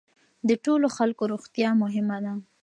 [0.47, 2.33] د ټولو خلکو روغتیا مهمه ده.